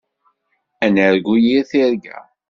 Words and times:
Ad 0.85 0.91
nargu 0.95 1.35
yir 1.43 1.63
tirga. 1.69 2.17